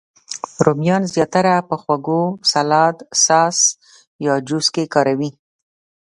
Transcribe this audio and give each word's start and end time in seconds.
رومیان 0.65 1.03
زیاتره 1.13 1.53
په 1.69 1.75
خوړو، 1.81 2.21
سالاد، 2.51 2.97
ساس، 3.25 3.57
یا 4.25 4.33
جوس 4.47 4.67
کې 4.73 4.83
کاروي 4.93 5.31